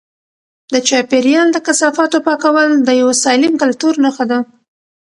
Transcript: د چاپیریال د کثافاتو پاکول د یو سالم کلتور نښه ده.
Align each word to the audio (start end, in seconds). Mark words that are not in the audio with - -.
د 0.73 0.75
چاپیریال 0.87 1.47
د 1.53 1.57
کثافاتو 1.67 2.17
پاکول 2.27 2.69
د 2.87 2.89
یو 3.01 3.09
سالم 3.23 3.53
کلتور 3.61 3.93
نښه 4.03 4.25
ده. 4.31 4.39